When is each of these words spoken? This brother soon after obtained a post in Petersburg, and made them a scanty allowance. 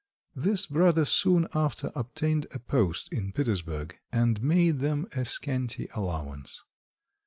This 0.35 0.65
brother 0.65 1.05
soon 1.05 1.47
after 1.53 1.91
obtained 1.93 2.47
a 2.49 2.57
post 2.57 3.07
in 3.13 3.31
Petersburg, 3.31 3.99
and 4.11 4.41
made 4.41 4.79
them 4.79 5.05
a 5.15 5.23
scanty 5.23 5.89
allowance. 5.93 6.63